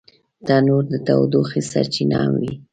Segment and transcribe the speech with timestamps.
[0.45, 2.53] تنور د تودوخې سرچینه هم وي